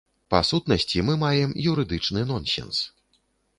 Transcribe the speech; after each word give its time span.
Па-сутнасці 0.33 1.03
мы 1.09 1.17
маем 1.25 1.53
юрыдычны 1.73 2.25
нонсенс. 2.33 2.83